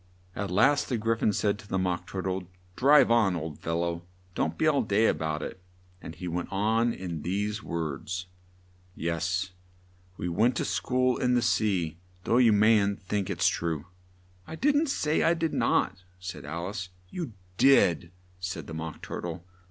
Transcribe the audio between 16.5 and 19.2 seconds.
ice. "You did," said the Mock